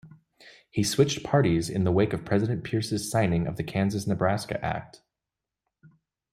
[0.71, 5.01] He switched parties in the wake of President Pierce's signing of the Kansas-Nebraska Act.